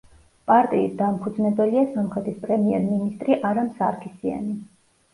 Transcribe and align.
პარტიის 0.51 0.95
დამფუძნებელია 1.01 1.85
სომხეთის 1.93 2.41
პრემიერ-მინისტრი 2.49 3.41
არამ 3.55 3.73
სარქისიანი. 3.81 4.61